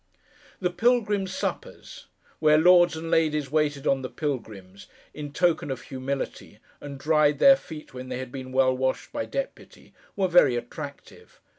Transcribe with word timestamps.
The 0.59 0.71
Pilgrims' 0.71 1.31
Suppers: 1.31 2.07
where 2.39 2.57
lords 2.57 2.95
and 2.97 3.11
ladies 3.11 3.51
waited 3.51 3.85
on 3.85 4.01
the 4.01 4.09
Pilgrims, 4.09 4.87
in 5.13 5.31
token 5.31 5.69
of 5.69 5.79
humility, 5.83 6.57
and 6.81 6.99
dried 6.99 7.37
their 7.37 7.55
feet 7.55 7.93
when 7.93 8.09
they 8.09 8.17
had 8.17 8.31
been 8.31 8.51
well 8.51 8.75
washed 8.75 9.11
by 9.13 9.25
deputy: 9.25 9.93
were 10.15 10.27
very 10.27 10.55
attractive. 10.55 11.39